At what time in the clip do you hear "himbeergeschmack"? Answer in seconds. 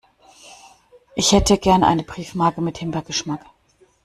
2.79-3.45